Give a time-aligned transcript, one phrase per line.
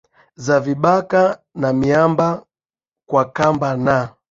[0.35, 2.45] za vibaka na miamba
[3.09, 4.15] kwa kamba na